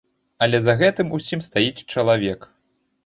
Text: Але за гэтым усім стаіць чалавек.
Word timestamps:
Але 0.45 0.61
за 0.67 0.75
гэтым 0.79 1.13
усім 1.17 1.43
стаіць 1.49 1.85
чалавек. 1.93 2.39